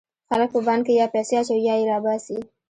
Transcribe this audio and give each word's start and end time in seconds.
خلک 0.29 0.49
په 0.53 0.59
بانک 0.67 0.83
کې 0.87 0.93
یا 0.99 1.07
پیسې 1.15 1.33
اچوي 1.41 1.61
یا 1.69 1.75
یې 1.79 1.85
را 1.91 1.97
باسي. 2.05 2.37